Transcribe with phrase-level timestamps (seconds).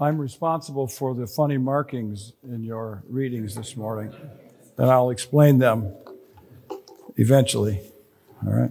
[0.00, 4.14] I'm responsible for the funny markings in your readings this morning,
[4.76, 5.92] and I'll explain them
[7.16, 7.80] eventually.
[8.46, 8.70] All right.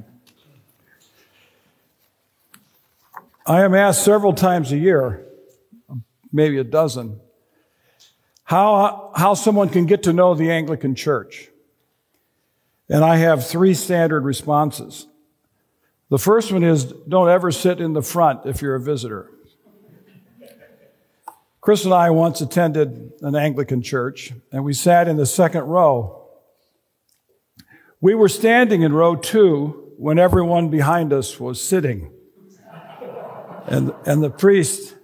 [3.46, 5.26] I am asked several times a year,
[6.32, 7.20] maybe a dozen,
[8.46, 11.50] how, how someone can get to know the Anglican Church.
[12.88, 15.08] And I have three standard responses.
[16.10, 19.30] The first one is don't ever sit in the front if you're a visitor.
[21.68, 26.30] Chris and I once attended an Anglican church, and we sat in the second row.
[28.00, 32.14] We were standing in row two when everyone behind us was sitting.
[33.66, 34.96] And, and the priest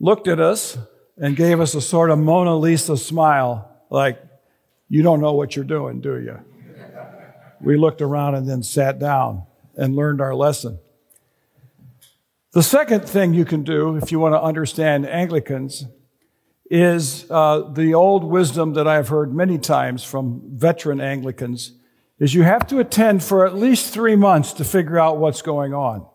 [0.00, 0.76] looked at us
[1.18, 4.20] and gave us a sort of Mona Lisa smile, like,
[4.88, 6.40] you don't know what you're doing, do you?
[7.60, 9.44] We looked around and then sat down
[9.76, 10.80] and learned our lesson.
[12.54, 15.86] The second thing you can do if you want to understand Anglicans
[16.72, 21.72] is uh, the old wisdom that I've heard many times from veteran Anglicans
[22.18, 25.74] is you have to attend for at least three months to figure out what's going
[25.74, 26.06] on.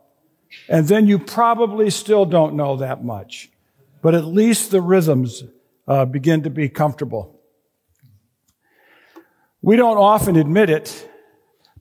[0.67, 3.51] And then you probably still don't know that much,
[4.01, 5.43] but at least the rhythms
[5.87, 7.39] uh, begin to be comfortable.
[9.61, 11.07] We don't often admit it,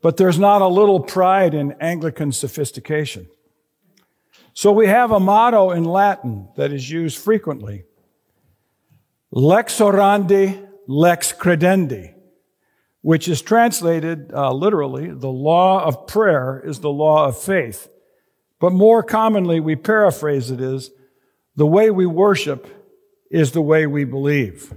[0.03, 3.27] but there's not a little pride in Anglican sophistication.
[4.53, 7.85] So we have a motto in Latin that is used frequently.
[9.33, 12.15] Lex orandi, lex credendi,
[13.03, 17.89] which is translated uh, literally, the law of prayer is the law of faith.
[18.61, 20.91] But more commonly, we paraphrase it as
[21.57, 22.67] the way we worship
[23.31, 24.73] is the way we believe.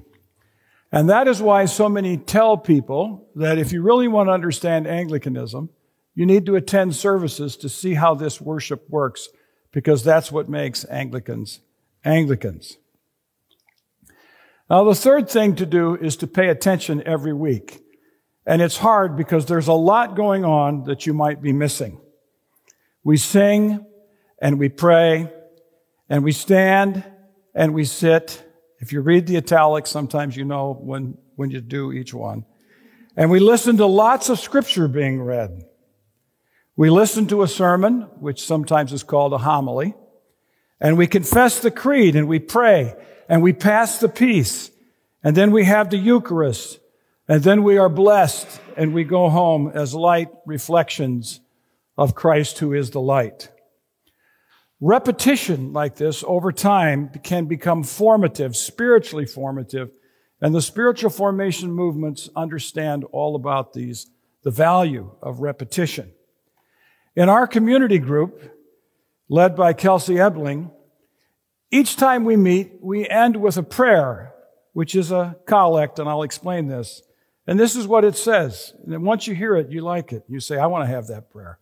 [0.91, 4.87] And that is why so many tell people that if you really want to understand
[4.87, 5.69] Anglicanism,
[6.15, 9.29] you need to attend services to see how this worship works,
[9.71, 11.61] because that's what makes Anglicans
[12.03, 12.78] Anglicans.
[14.69, 17.81] Now, the third thing to do is to pay attention every week.
[18.45, 21.99] And it's hard because there's a lot going on that you might be missing.
[23.03, 23.85] We sing
[24.41, 25.31] and we pray
[26.07, 27.03] and we stand
[27.55, 28.43] and we sit.
[28.79, 32.45] If you read the italics, sometimes you know when, when you do each one.
[33.17, 35.63] And we listen to lots of scripture being read.
[36.75, 39.95] We listen to a sermon, which sometimes is called a homily,
[40.79, 42.95] and we confess the creed and we pray
[43.29, 44.71] and we pass the peace
[45.23, 46.79] and then we have the Eucharist
[47.27, 51.39] and then we are blessed and we go home as light reflections
[51.95, 53.49] of Christ who is the light.
[54.81, 59.91] Repetition like this over time can become formative, spiritually formative,
[60.41, 64.07] and the spiritual formation movements understand all about these,
[64.43, 66.11] the value of repetition.
[67.15, 68.55] In our community group,
[69.27, 70.71] led by Kelsey Ebling,
[71.71, 74.33] each time we meet, we end with a prayer,
[74.73, 77.01] which is a collect, and I'll explain this.
[77.45, 78.73] And this is what it says.
[78.85, 80.23] And once you hear it, you like it.
[80.27, 81.59] You say, I want to have that prayer.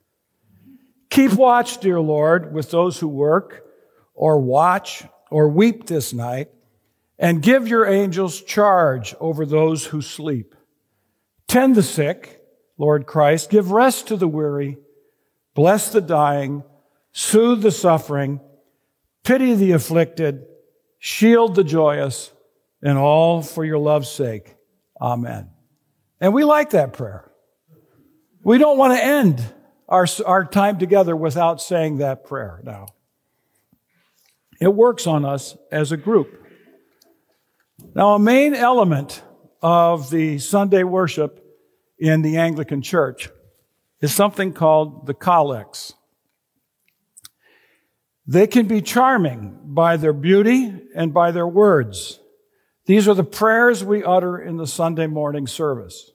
[1.09, 3.65] Keep watch, dear Lord, with those who work
[4.13, 6.49] or watch or weep this night,
[7.19, 10.55] and give your angels charge over those who sleep.
[11.47, 12.41] Tend the sick,
[12.77, 13.49] Lord Christ.
[13.49, 14.77] Give rest to the weary.
[15.55, 16.63] Bless the dying.
[17.13, 18.39] Soothe the suffering.
[19.27, 20.45] Pity the afflicted.
[20.99, 22.31] Shield the joyous.
[22.81, 24.55] And all for your love's sake.
[25.01, 25.49] Amen.
[26.21, 27.29] And we like that prayer.
[28.41, 29.43] We don't want to end
[29.89, 32.85] our, our time together without saying that prayer now.
[34.61, 36.45] It works on us as a group.
[37.93, 39.21] Now, a main element
[39.61, 41.43] of the Sunday worship
[41.99, 43.29] in the Anglican Church
[43.99, 45.95] is something called the collects.
[48.27, 52.19] They can be charming by their beauty and by their words.
[52.85, 56.11] These are the prayers we utter in the Sunday morning service.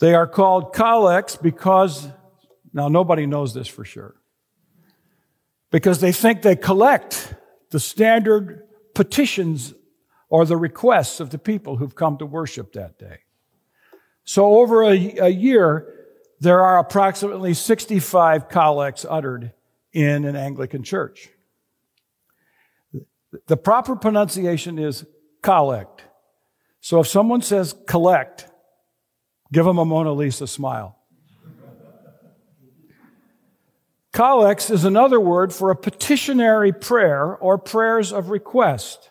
[0.00, 2.08] They are called collects because,
[2.74, 4.16] now nobody knows this for sure,
[5.70, 7.34] because they think they collect
[7.70, 9.72] the standard petitions
[10.28, 13.18] or the requests of the people who've come to worship that day.
[14.24, 16.06] So over a, a year,
[16.40, 19.52] there are approximately 65 collects uttered
[19.92, 21.30] in an Anglican church.
[23.46, 25.06] The proper pronunciation is
[25.42, 26.04] collect.
[26.80, 28.46] So if someone says collect,
[29.52, 30.98] Give them a Mona Lisa smile.
[34.12, 39.10] Collects is another word for a petitionary prayer or prayers of request.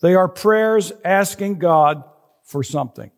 [0.00, 2.04] They are prayers asking God
[2.44, 3.10] for something.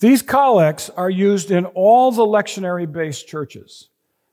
[0.00, 3.88] These collects are used in all the lectionary based churches.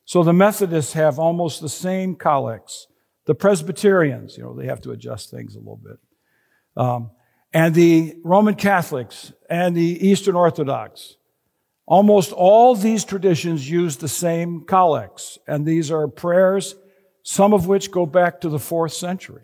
[0.06, 2.88] So the Methodists have almost the same collects
[3.26, 5.98] the Presbyterians, you know, they have to adjust things a little bit.
[6.78, 7.12] Um,
[7.54, 11.16] and the Roman Catholics and the Eastern Orthodox.
[11.88, 16.76] Almost all these traditions use the same collects, and these are prayers,
[17.24, 19.44] some of which go back to the fourth century.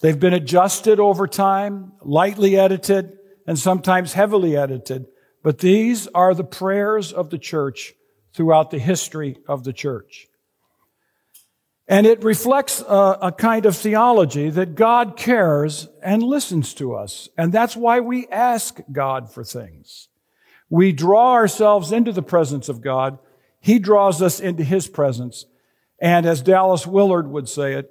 [0.00, 3.16] They've been adjusted over time, lightly edited,
[3.46, 5.06] and sometimes heavily edited,
[5.42, 7.94] but these are the prayers of the church
[8.38, 10.28] throughout the history of the church.
[11.88, 17.28] And it reflects a, a, kind of theology that God cares and listens to us.
[17.36, 20.06] And that's why we ask God for things.
[20.70, 23.18] We draw ourselves into the presence of God.
[23.58, 25.44] He draws us into His presence.
[25.98, 27.90] And as Dallas Willard would say it,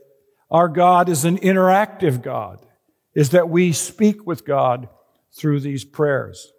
[0.50, 2.66] our God is an interactive God,
[3.14, 4.88] is that we speak with God
[5.34, 6.54] through these prayers.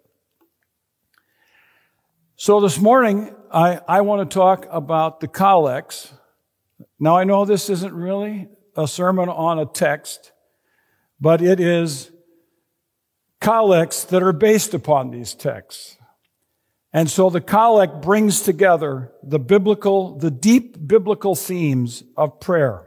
[2.35, 6.13] So this morning, I, I want to talk about the collects
[6.99, 10.33] now, I know this isn't really a sermon on a text,
[11.19, 12.11] but it is
[13.39, 15.95] collects that are based upon these texts.
[16.91, 22.85] And so the collect brings together the biblical, the deep biblical themes of prayer.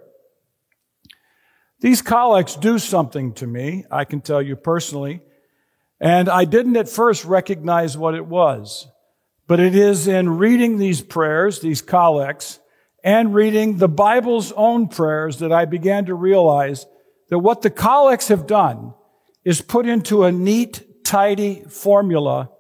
[1.80, 5.22] These collects do something to me, I can tell you personally,
[6.00, 8.88] and I didn't at first recognize what it was.
[9.52, 12.58] But it is in reading these prayers, these collects,
[13.04, 16.86] and reading the Bible's own prayers that I began to realize
[17.28, 18.94] that what the collects have done
[19.44, 22.50] is put into a neat, tidy formula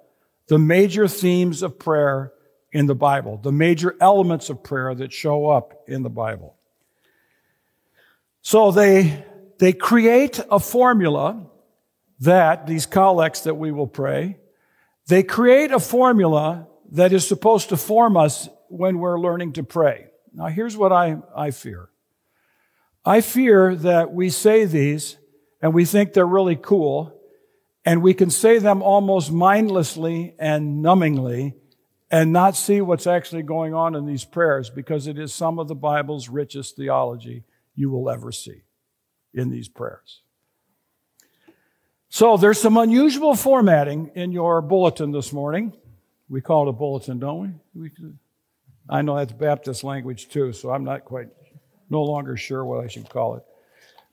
[0.48, 2.30] the major themes of prayer
[2.72, 6.56] in the Bible, the major elements of prayer that show up in the Bible.
[8.42, 9.24] So they,
[9.58, 11.46] they create a formula
[12.20, 14.36] that, these collects that we will pray,
[15.06, 20.06] they create a formula that is supposed to form us when we're learning to pray.
[20.32, 21.88] Now, here's what I, I fear.
[23.04, 25.16] I fear that we say these
[25.60, 27.18] and we think they're really cool,
[27.84, 31.54] and we can say them almost mindlessly and numbingly
[32.10, 35.68] and not see what's actually going on in these prayers because it is some of
[35.68, 38.62] the Bible's richest theology you will ever see
[39.32, 40.20] in these prayers.
[42.08, 45.72] So there's some unusual formatting in your bulletin this morning.
[46.32, 47.90] We call it a bulletin, don't we?
[48.88, 51.28] I know that's Baptist language too, so I'm not quite,
[51.90, 53.42] no longer sure what I should call it.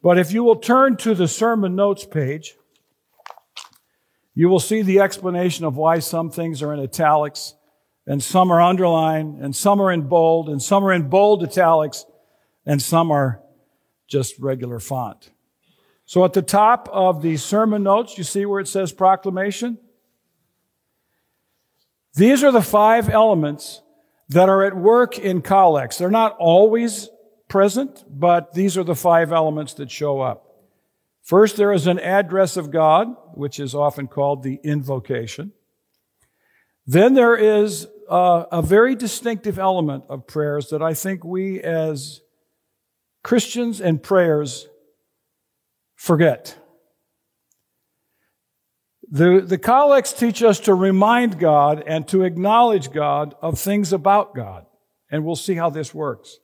[0.04, 2.56] But if you will turn to the sermon notes page,
[4.36, 7.56] you will see the explanation of why some things are in italics
[8.06, 12.06] and some are underlined and some are in bold and some are in bold italics
[12.66, 13.40] and some are
[14.10, 15.32] just regular font.
[16.06, 19.78] So at the top of the sermon notes, you see where it says proclamation?
[22.16, 23.82] These are the five elements
[24.30, 25.98] that are at work in collects.
[25.98, 27.10] They're not always
[27.48, 30.46] present, but these are the five elements that show up.
[31.24, 35.52] First, there is an address of God, which is often called the invocation.
[36.86, 42.22] Then there is a, a very distinctive element of prayers that I think we as
[43.24, 44.68] Christians and prayers
[45.96, 46.58] forget.
[49.12, 54.36] The, the collects teach us to remind God and to acknowledge God of things about
[54.36, 54.66] God.
[55.10, 56.38] And we'll see how this works.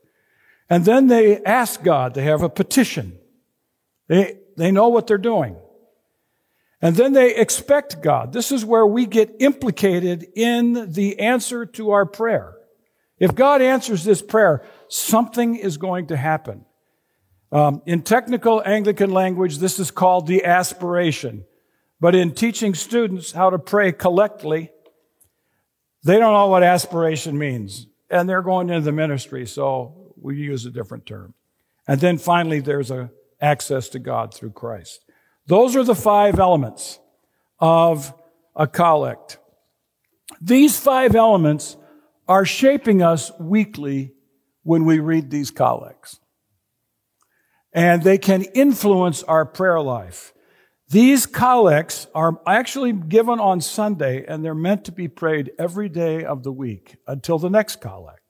[0.70, 3.20] And then they ask God, they have a petition.
[4.08, 5.58] They, they know what they're doing.
[6.82, 8.34] And then they expect God.
[8.34, 12.56] This is where we get implicated in the answer to our prayer.
[13.20, 16.66] If God answers this prayer, something is going to happen.
[17.52, 21.46] Um, in technical Anglican language, this is called the aspiration.
[22.06, 24.70] But in teaching students how to pray collectively,
[26.04, 27.88] they don't know what aspiration means.
[28.12, 31.34] And they're going into the ministry, so we use a different term.
[31.88, 33.10] And then finally, there's a
[33.42, 35.04] access to God through Christ.
[35.48, 37.00] Those are the five elements
[37.60, 38.14] of
[38.56, 39.40] a collect.
[40.40, 41.76] These five elements
[42.28, 44.14] are shaping us weekly
[44.62, 46.20] when we read these collects.
[47.74, 50.34] And they can influence our prayer life.
[50.90, 56.24] These collects are actually given on Sunday and they're meant to be prayed every day
[56.24, 58.22] of the week until the next collect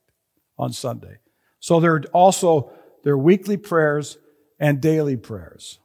[0.58, 1.18] on Sunday.
[1.60, 2.72] So they're also
[3.04, 4.18] they're weekly prayers
[4.60, 5.80] and daily prayers.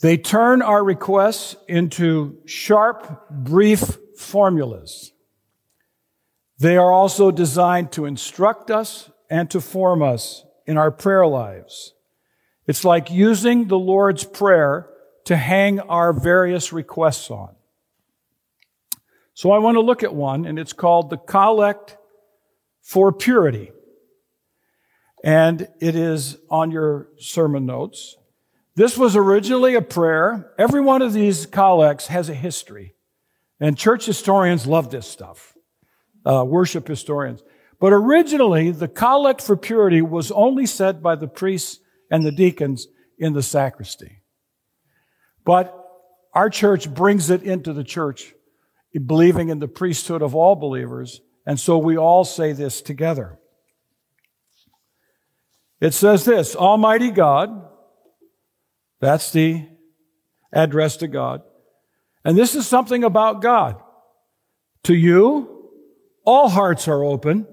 [0.00, 5.12] They turn our requests into sharp, brief formulas.
[6.58, 11.94] They are also designed to instruct us and to form us in our prayer lives.
[12.66, 14.88] It's like using the Lord's Prayer
[15.24, 17.54] to hang our various requests on.
[19.34, 21.96] So I want to look at one, and it's called the Collect
[22.82, 23.72] for Purity.
[25.24, 28.16] and it is on your sermon notes.
[28.76, 30.52] This was originally a prayer.
[30.58, 32.94] Every one of these collects has a history,
[33.58, 35.56] and church historians love this stuff,
[36.24, 37.42] uh, worship historians.
[37.80, 41.80] But originally, the collect for purity was only said by the priests
[42.10, 42.86] and the deacons
[43.18, 44.22] in the sacristy.
[45.44, 45.74] But
[46.34, 48.34] our church brings it into the church,
[49.06, 53.38] believing in the priesthood of all believers, and so we all say this together.
[55.80, 57.50] It says this Almighty God,
[59.00, 59.66] that's the
[60.52, 61.42] address to God.
[62.24, 63.80] And this is something about God.
[64.84, 65.70] To you,
[66.24, 67.46] all hearts are open,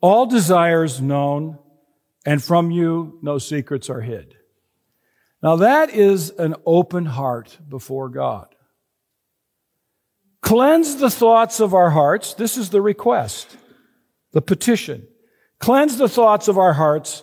[0.00, 1.58] all desires known,
[2.24, 4.36] and from you no secrets are hid.
[5.42, 8.48] Now that is an open heart before God.
[10.40, 12.34] Cleanse the thoughts of our hearts.
[12.34, 13.56] This is the request,
[14.32, 15.06] the petition.
[15.58, 17.22] Cleanse the thoughts of our hearts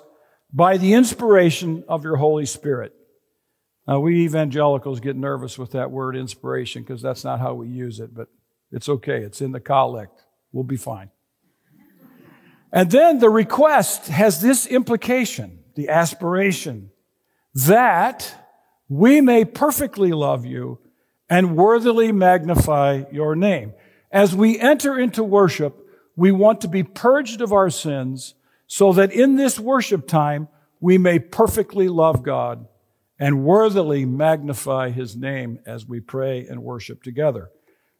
[0.51, 2.93] by the inspiration of your Holy Spirit.
[3.87, 7.99] Now, we evangelicals get nervous with that word inspiration because that's not how we use
[7.99, 8.27] it, but
[8.71, 9.21] it's okay.
[9.21, 10.23] It's in the collect.
[10.51, 11.09] We'll be fine.
[12.71, 16.91] And then the request has this implication, the aspiration,
[17.53, 18.33] that
[18.87, 20.79] we may perfectly love you
[21.29, 23.73] and worthily magnify your name.
[24.11, 28.35] As we enter into worship, we want to be purged of our sins
[28.67, 30.47] so that in this worship time,
[30.79, 32.67] we may perfectly love God
[33.19, 37.49] and worthily magnify his name as we pray and worship together.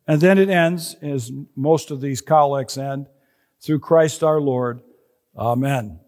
[0.08, 3.08] And then it ends, as most of these collects end,
[3.62, 4.82] through Christ our Lord.
[5.38, 6.00] Amen.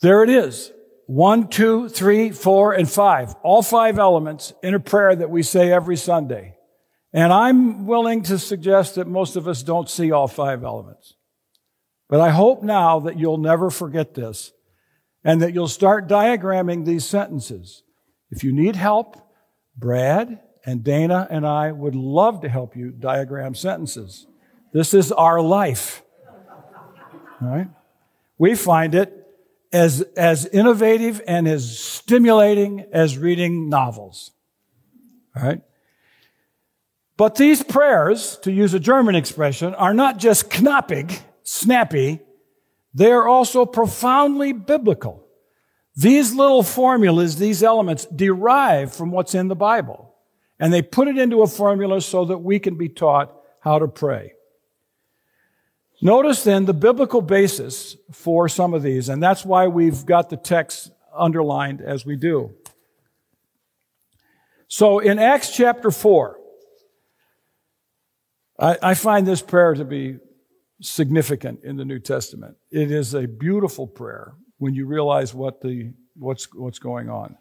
[0.00, 0.72] There it is.
[1.06, 3.34] One, two, three, four, and five.
[3.42, 6.56] All five elements in a prayer that we say every Sunday.
[7.12, 11.14] And I'm willing to suggest that most of us don't see all five elements.
[12.08, 14.52] But I hope now that you'll never forget this
[15.24, 17.82] and that you'll start diagramming these sentences.
[18.30, 19.16] If you need help,
[19.76, 24.26] Brad and Dana and I would love to help you diagram sentences.
[24.72, 26.02] This is our life.
[27.40, 27.68] All right?
[28.36, 29.14] We find it
[29.72, 34.32] as, as innovative and as stimulating as reading novels.
[35.36, 35.62] All right?
[37.16, 42.20] But these prayers, to use a German expression, are not just knappig, snappy,
[42.94, 45.26] they are also profoundly biblical.
[45.96, 50.14] These little formulas, these elements derive from what's in the Bible.
[50.60, 53.88] And they put it into a formula so that we can be taught how to
[53.88, 54.32] pray.
[56.00, 60.36] Notice then the biblical basis for some of these, and that's why we've got the
[60.36, 62.54] text underlined as we do.
[64.68, 66.38] So in Acts chapter 4,
[68.58, 70.18] I, I find this prayer to be
[70.80, 72.56] significant in the New Testament.
[72.70, 77.36] It is a beautiful prayer when you realize what the, what's, what's going on.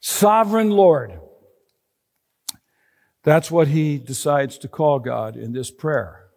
[0.00, 1.18] Sovereign Lord.
[3.22, 6.29] That's what he decides to call God in this prayer.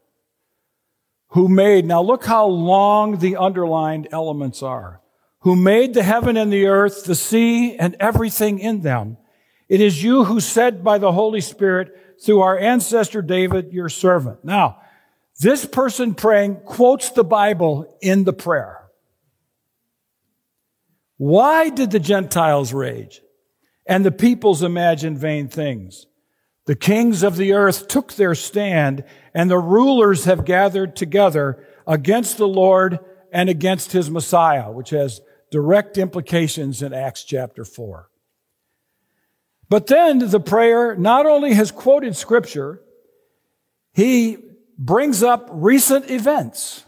[1.34, 5.02] Who made, now look how long the underlined elements are.
[5.40, 9.18] Who made the heaven and the earth, the sea, and everything in them.
[9.68, 14.46] It is you who said by the Holy Spirit through our ancestor David, your servant.
[14.46, 14.82] Now,
[15.40, 18.84] this person praying quotes the Bible in the prayer.
[21.18, 23.22] Why did the Gentiles rage
[23.88, 26.06] and the peoples imagine vain things?
[26.66, 29.04] The kings of the earth took their stand
[29.34, 33.00] and the rulers have gathered together against the Lord
[33.32, 38.10] and against his Messiah, which has direct implications in Acts chapter 4.
[39.70, 42.82] But then the prayer not only has quoted scripture,
[43.92, 44.38] he
[44.78, 46.86] brings up recent events.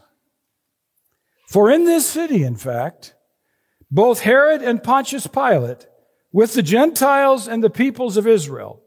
[1.49, 3.15] For in this city, in fact,
[3.91, 5.87] both Herod and Pontius Pilate,
[6.31, 8.81] with the Gentiles and the peoples of Israel,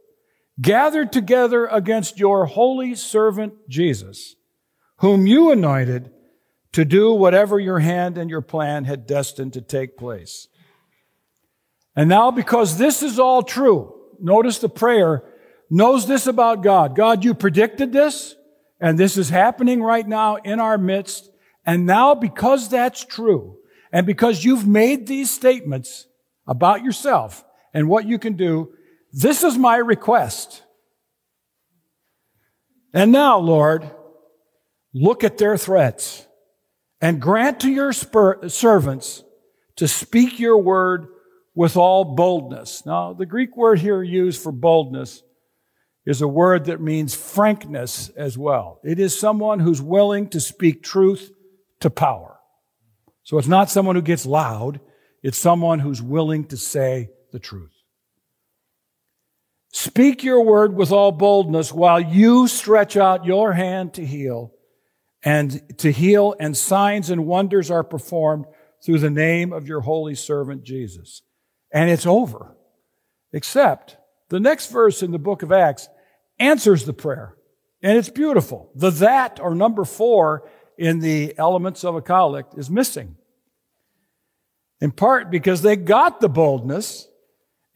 [0.61, 4.37] gathered together against your holy servant Jesus,
[4.97, 6.11] whom you anointed
[6.73, 10.49] to do whatever your hand and your plan had destined to take place.
[11.97, 15.23] And now, because this is all true, notice the prayer
[15.71, 16.95] knows this about God.
[16.95, 18.37] God, you predicted this.
[18.81, 21.31] And this is happening right now in our midst.
[21.67, 23.59] And now, because that's true,
[23.93, 26.07] and because you've made these statements
[26.47, 28.73] about yourself and what you can do,
[29.12, 30.62] this is my request.
[32.93, 33.91] And now, Lord,
[34.93, 36.27] look at their threats
[37.00, 39.23] and grant to your servants
[39.77, 41.07] to speak your word
[41.55, 42.85] with all boldness.
[42.87, 45.23] Now, the Greek word here used for boldness
[46.07, 48.81] is a word that means frankness as well.
[48.83, 51.33] It is someone who's willing to speak truth
[51.81, 52.38] to power.
[53.25, 54.81] So it's not someone who gets loud.
[55.23, 57.77] It's someone who's willing to say the truth.
[59.71, 64.53] Speak your word with all boldness while you stretch out your hand to heal
[65.23, 68.47] and to heal and signs and wonders are performed
[68.85, 71.23] through the name of your holy servant Jesus.
[71.73, 72.57] And it's over.
[73.33, 73.97] Except
[74.31, 75.89] the next verse in the book of Acts
[76.39, 77.35] answers the prayer.
[77.83, 78.71] And it's beautiful.
[78.75, 83.17] The that or number four in the elements of a collect is missing.
[84.81, 87.08] In part because they got the boldness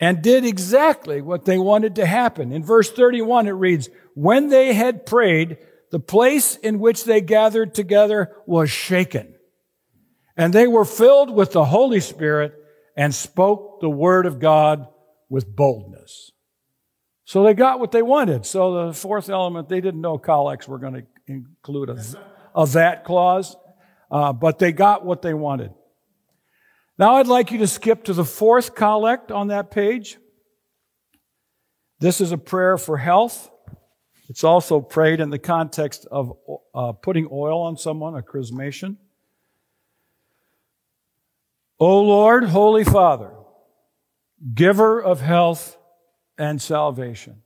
[0.02, 2.50] and did exactly what they wanted to happen.
[2.50, 5.58] In verse 31, it reads, When they had prayed,
[5.92, 9.36] the place in which they gathered together was shaken.
[10.36, 12.52] And they were filled with the Holy Spirit
[12.96, 14.88] and spoke the word of God
[15.30, 16.32] with boldness.
[17.24, 18.44] So they got what they wanted.
[18.44, 22.02] So the fourth element, they didn't know collects were going to include a,
[22.56, 23.54] a that clause,
[24.10, 25.72] uh, but they got what they wanted.
[26.98, 30.18] Now I'd like you to skip to the fourth collect on that page.
[31.98, 33.50] This is a prayer for health.
[34.28, 36.32] It's also prayed in the context of
[36.74, 38.96] uh, putting oil on someone, a chrismation.
[41.78, 43.32] O Lord, Holy Father,
[44.54, 45.76] giver of health
[46.38, 47.42] and salvation,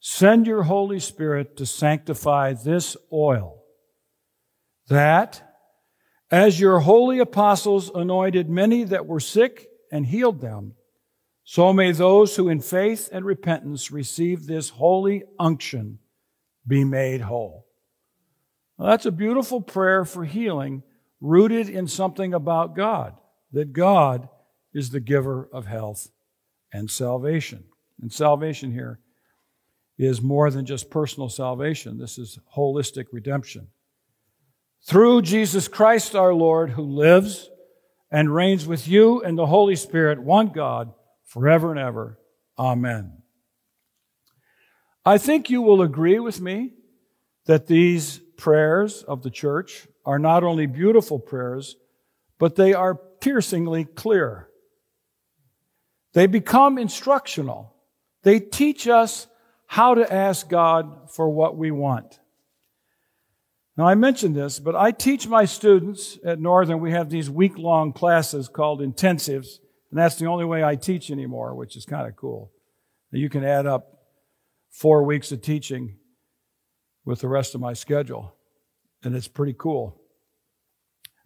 [0.00, 3.62] send your Holy Spirit to sanctify this oil,
[4.88, 5.47] that
[6.30, 10.74] as your holy apostles anointed many that were sick and healed them,
[11.44, 15.98] so may those who in faith and repentance receive this holy unction
[16.66, 17.66] be made whole.
[18.76, 20.82] Well, that's a beautiful prayer for healing
[21.20, 23.18] rooted in something about God,
[23.52, 24.28] that God
[24.74, 26.08] is the giver of health
[26.72, 27.64] and salvation.
[28.00, 29.00] And salvation here
[29.96, 31.98] is more than just personal salvation.
[31.98, 33.68] This is holistic redemption.
[34.86, 37.50] Through Jesus Christ our Lord, who lives
[38.10, 40.92] and reigns with you and the Holy Spirit, one God,
[41.24, 42.18] forever and ever.
[42.58, 43.22] Amen.
[45.04, 46.74] I think you will agree with me
[47.46, 51.76] that these prayers of the church are not only beautiful prayers,
[52.38, 54.48] but they are piercingly clear.
[56.14, 57.74] They become instructional.
[58.22, 59.26] They teach us
[59.66, 62.18] how to ask God for what we want.
[63.78, 67.56] Now, I mentioned this, but I teach my students at Northern, we have these week
[67.56, 69.60] long classes called intensives
[69.90, 72.52] and that's the only way I teach anymore, which is kind of cool.
[73.10, 74.02] You can add up
[74.70, 75.96] four weeks of teaching
[77.04, 78.36] with the rest of my schedule,
[79.02, 80.02] and it's pretty cool.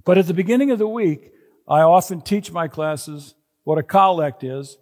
[0.05, 1.33] But at the beginning of the week,
[1.69, 3.35] I often teach my classes
[3.65, 4.79] what a collect is,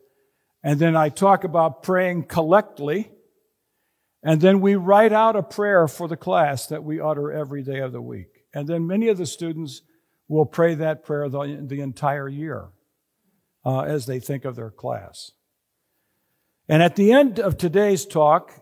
[0.62, 3.10] and then I talk about praying collectly,
[4.22, 7.78] and then we write out a prayer for the class that we utter every day
[7.78, 8.44] of the week.
[8.52, 9.82] And then many of the students
[10.28, 12.68] will pray that prayer the, the entire year
[13.64, 15.32] uh, as they think of their class.
[16.68, 18.52] And at the end of today's talk,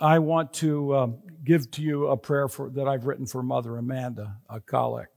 [0.00, 3.76] I want to um, give to you a prayer for, that I've written for Mother
[3.76, 5.12] Amanda, a collect.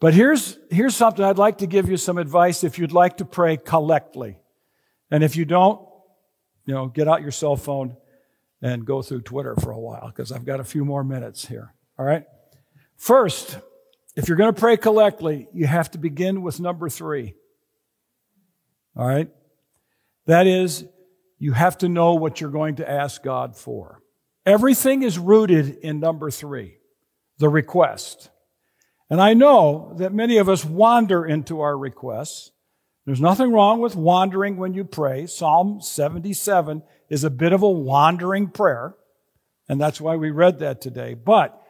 [0.00, 3.24] But here's, here's something I'd like to give you some advice if you'd like to
[3.24, 4.38] pray collectly.
[5.10, 5.86] And if you don't,
[6.64, 7.96] you know, get out your cell phone
[8.64, 11.74] and go through Twitter for a while because I've got a few more minutes here.
[11.98, 12.24] All right?
[12.96, 13.58] First,
[14.16, 17.34] if you're going to pray collectively, you have to begin with number three.
[18.96, 19.28] All right?
[20.24, 20.86] That is,
[21.38, 24.00] you have to know what you're going to ask God for.
[24.46, 26.78] Everything is rooted in number three,
[27.36, 28.30] the request.
[29.10, 32.50] And I know that many of us wander into our requests.
[33.06, 35.26] There's nothing wrong with wandering when you pray.
[35.26, 38.94] Psalm 77 is a bit of a wandering prayer,
[39.68, 41.14] and that's why we read that today.
[41.14, 41.60] But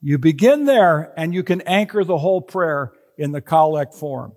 [0.00, 4.34] you begin there and you can anchor the whole prayer in the collect form.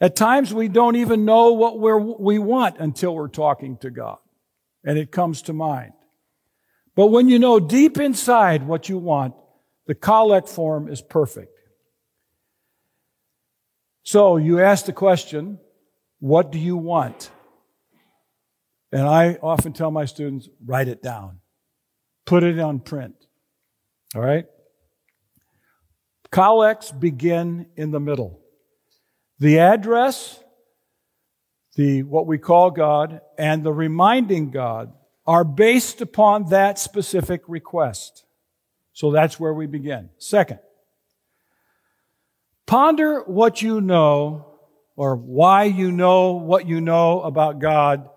[0.00, 1.78] At times we don't even know what
[2.20, 4.18] we want until we're talking to God
[4.84, 5.92] and it comes to mind.
[6.94, 9.34] But when you know deep inside what you want,
[9.86, 11.57] the collect form is perfect.
[14.08, 15.58] So you ask the question,
[16.18, 17.30] what do you want?
[18.90, 21.40] And I often tell my students, write it down.
[22.24, 23.26] Put it on print.
[24.14, 24.46] All right?
[26.30, 28.40] Collects begin in the middle.
[29.40, 30.42] The address,
[31.76, 34.90] the what we call God, and the reminding God
[35.26, 38.24] are based upon that specific request.
[38.94, 40.08] So that's where we begin.
[40.16, 40.60] Second,
[42.68, 44.46] ponder what you know
[44.94, 48.08] or why you know what you know about God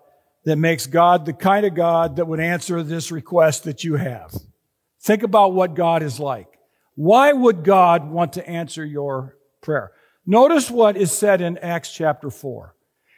[0.44, 4.32] that makes God the kind of God that would answer this request that you have.
[5.00, 6.48] Think about what God is like.
[6.94, 9.92] Why would God want to answer your prayer?
[10.26, 12.76] Notice what is said in Acts chapter 4.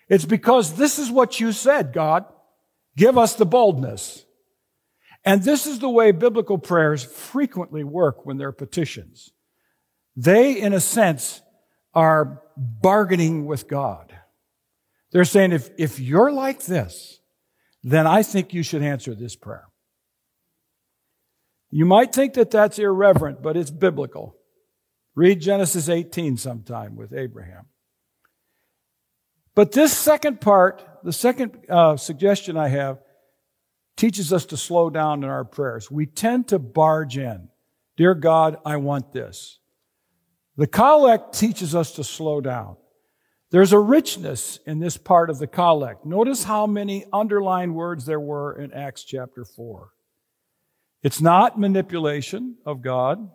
[0.09, 2.25] It's because this is what you said, God.
[2.97, 4.25] Give us the boldness.
[5.25, 9.33] And this is the way biblical prayers frequently work when they're petitions.
[10.16, 11.42] They, in a sense,
[11.92, 14.14] are bargaining with God.
[15.12, 17.20] They're saying, if, if you're like this,
[17.83, 19.68] then I think you should answer this prayer.
[21.70, 24.37] You might think that that's irreverent, but it's biblical.
[25.14, 27.66] Read Genesis 18 sometime with Abraham.
[29.55, 32.98] But this second part, the second uh, suggestion I have,
[33.96, 35.90] teaches us to slow down in our prayers.
[35.90, 37.48] We tend to barge in.
[37.96, 39.61] Dear God, I want this.
[40.56, 42.76] The collect teaches us to slow down.
[43.50, 46.04] There's a richness in this part of the collect.
[46.04, 49.90] Notice how many underlined words there were in Acts chapter 4.
[51.02, 53.30] It's not manipulation of God.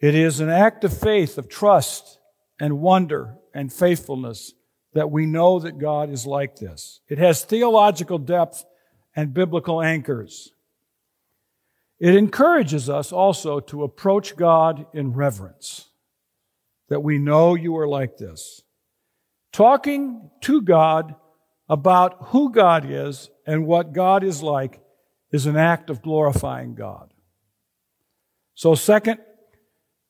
[0.00, 2.18] It is an act of faith, of trust
[2.60, 4.52] and wonder and faithfulness
[4.92, 7.00] that we know that God is like this.
[7.08, 8.64] It has theological depth
[9.14, 10.52] and biblical anchors.
[11.98, 15.88] It encourages us also to approach God in reverence,
[16.88, 18.62] that we know you are like this.
[19.52, 21.14] Talking to God
[21.68, 24.80] about who God is and what God is like
[25.32, 27.12] is an act of glorifying God.
[28.54, 29.18] So, second,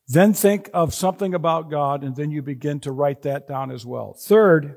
[0.09, 3.87] then think of something about God, and then you begin to write that down as
[3.87, 4.13] well.
[4.13, 4.77] Third,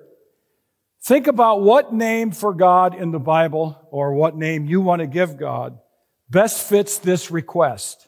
[1.03, 5.07] think about what name for God in the Bible or what name you want to
[5.07, 5.77] give God
[6.29, 8.07] best fits this request.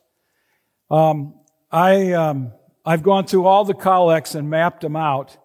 [0.90, 1.36] Um,
[1.72, 2.52] I, um,
[2.86, 5.38] I've gone through all the collects and mapped them out.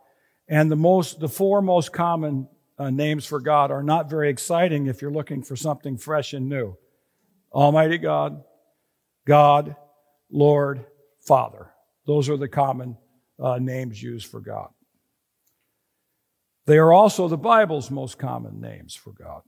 [0.48, 4.86] And the most, the four most common uh, names for God are not very exciting
[4.86, 6.76] if you're looking for something fresh and new.
[7.52, 8.42] Almighty God,
[9.26, 9.76] God,
[10.30, 10.84] Lord,
[11.20, 11.70] Father.
[12.06, 12.96] Those are the common
[13.38, 14.68] uh, names used for God.
[16.66, 19.42] They are also the Bible's most common names for God.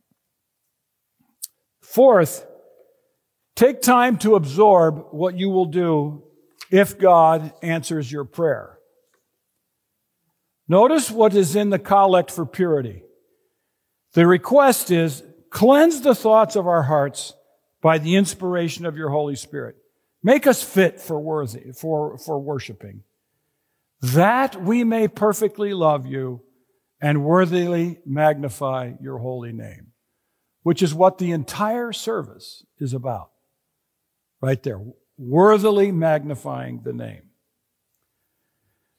[1.80, 2.46] Fourth,
[3.54, 6.22] take time to absorb what you will do
[6.70, 8.78] if God answers your prayer.
[10.68, 13.02] Notice what is in the collect for purity.
[14.14, 17.34] The request is cleanse the thoughts of our hearts
[17.80, 19.76] by the inspiration of your Holy Spirit.
[20.22, 23.02] Make us fit for worthy, for, for worshiping,
[24.00, 26.42] that we may perfectly love you
[27.00, 29.92] and worthily magnify your holy name,
[30.62, 33.30] which is what the entire service is about.
[34.40, 34.80] Right there.
[35.18, 37.22] Worthily magnifying the name.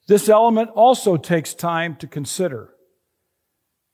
[0.08, 2.70] This element also takes time to consider.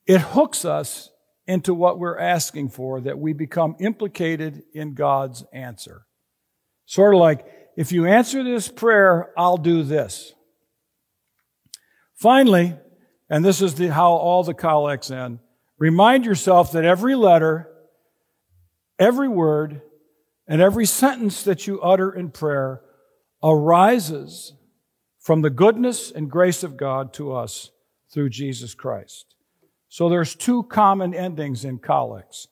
[0.07, 1.09] It hooks us
[1.45, 6.05] into what we're asking for, that we become implicated in God's answer.
[6.85, 7.45] Sort of like,
[7.77, 10.33] if you answer this prayer, I'll do this.
[12.15, 12.75] Finally,
[13.29, 15.39] and this is the, how all the collects end,
[15.77, 17.69] remind yourself that every letter,
[18.97, 19.81] every word,
[20.47, 22.81] and every sentence that you utter in prayer
[23.43, 24.53] arises
[25.19, 27.71] from the goodness and grace of God to us
[28.11, 29.35] through Jesus Christ.
[29.89, 32.47] So there's two common endings in collects.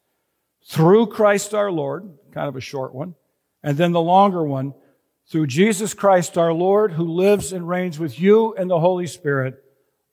[0.66, 3.16] Through Christ our Lord, kind of a short one,
[3.62, 4.74] and then the longer one,
[5.30, 9.64] through Jesus Christ our Lord, who lives and reigns with you and the Holy Spirit,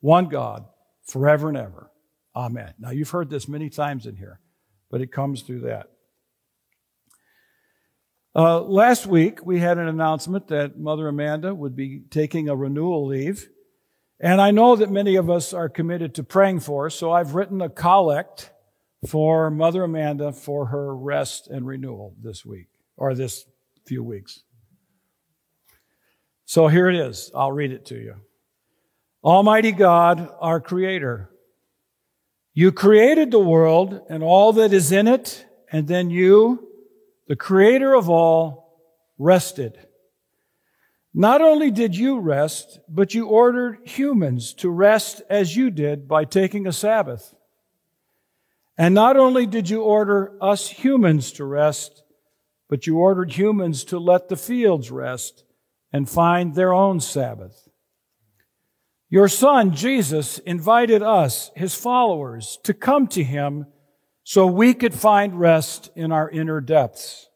[0.01, 0.65] one God,
[1.05, 1.91] forever and ever.
[2.35, 2.75] Amen.
[2.79, 4.41] Now you've heard this many times in here,
[4.91, 5.89] but it comes through that.
[8.35, 13.07] Uh, last week, we had an announcement that Mother Amanda would be taking a renewal
[13.07, 13.49] leave.
[14.21, 17.35] And I know that many of us are committed to praying for her, so I've
[17.35, 18.53] written a collect
[19.09, 23.47] for Mother Amanda for her rest and renewal this week, or this
[23.85, 24.45] few weeks.
[26.45, 27.33] So here it is.
[27.35, 28.17] I'll read it to you.
[29.25, 31.31] Almighty God, our Creator,
[32.55, 36.70] you created the world and all that is in it, and then you,
[37.31, 38.83] the creator of all,
[39.17, 39.79] rested.
[41.15, 46.25] Not only did you rest, but you ordered humans to rest as you did by
[46.25, 47.33] taking a Sabbath.
[48.77, 52.03] And not only did you order us humans to rest,
[52.69, 55.45] but you ordered humans to let the fields rest
[55.93, 57.69] and find their own Sabbath.
[59.09, 63.67] Your son, Jesus, invited us, his followers, to come to him
[64.25, 67.29] so we could find rest in our inner depths.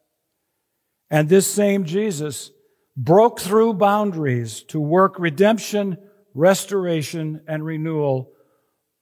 [1.09, 2.51] And this same Jesus
[2.97, 5.97] broke through boundaries to work redemption,
[6.33, 8.31] restoration, and renewal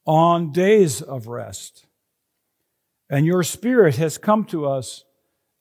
[0.05, 1.85] on days of rest.
[3.09, 5.03] And your spirit has come to us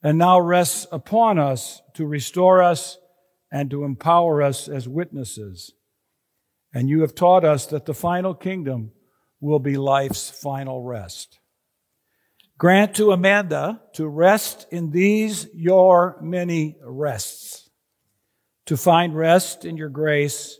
[0.03, 2.99] and now rests upon us to restore us
[3.53, 5.73] and to empower us as witnesses.
[6.75, 8.93] And you have taught us that the final kingdom
[9.41, 11.39] will be life's final rest.
[12.59, 17.71] Grant to Amanda to rest in these your many rests,
[18.67, 20.59] to find rest in your grace,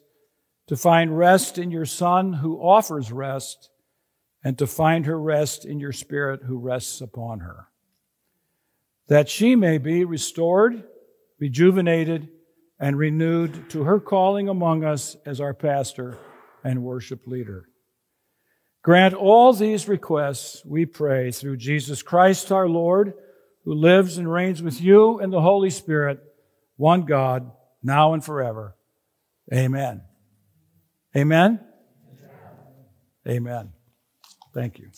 [0.67, 3.71] to find rest in your Son who offers rest,
[4.43, 7.69] and to find her rest in your Spirit who rests upon her,
[9.07, 10.83] that she may be restored,
[11.39, 12.29] rejuvenated,
[12.81, 16.19] and renewed to her calling among us as our pastor
[16.65, 17.69] and worship leader.
[18.83, 23.15] Grant all these requests, we pray, through Jesus Christ our Lord,
[23.65, 26.21] who lives and reigns with you and the Holy Spirit,
[26.77, 27.51] one God,
[27.83, 28.77] now and forever.
[29.53, 30.03] Amen.
[31.17, 31.61] Amen.
[33.29, 33.73] Amen.
[34.53, 34.91] Thank you.